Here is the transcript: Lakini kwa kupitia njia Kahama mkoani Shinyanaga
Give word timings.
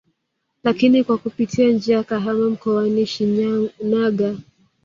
Lakini 0.63 1.03
kwa 1.03 1.17
kupitia 1.17 1.67
njia 1.69 2.03
Kahama 2.03 2.49
mkoani 2.49 3.05
Shinyanaga 3.05 4.37